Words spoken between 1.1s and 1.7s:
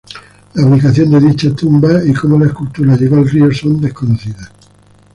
de dicha